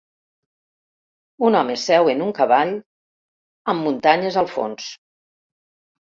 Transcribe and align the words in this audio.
Un 1.49 1.57
home 1.57 1.73
seu 1.81 2.07
en 2.13 2.23
un 2.27 2.31
cavall 2.39 2.71
amb 3.73 3.85
muntanyes 3.89 4.39
al 4.43 4.49
fons. 4.55 4.89